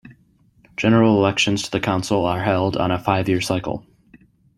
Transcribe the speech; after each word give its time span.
General 0.77 1.15
elections 1.15 1.61
to 1.61 1.69
the 1.69 1.79
council 1.79 2.25
are 2.25 2.41
held 2.41 2.75
on 2.75 2.89
a 2.89 2.97
five-year 2.97 3.39
cycle. 3.39 3.85